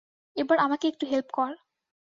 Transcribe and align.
এবার 0.35 0.57
আমাকে 0.59 0.85
একটু 0.87 1.05
হেল্প 1.11 1.29
কর। 1.33 1.51